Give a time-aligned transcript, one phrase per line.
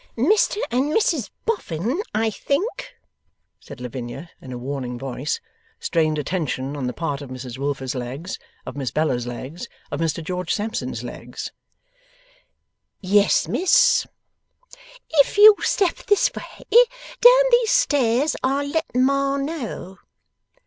[0.17, 2.95] 'Mr and Mrs Boffin, I think?'
[3.59, 5.39] said Lavinia, in a warning voice.
[5.79, 10.23] Strained attention on the part of Mrs Wilfer's legs, of Miss Bella's legs, of Mr
[10.23, 11.51] George Sampson's legs.
[12.99, 14.07] 'Yes, Miss.'
[15.11, 19.99] 'If you'll step this way down these stairs I'll let Ma know.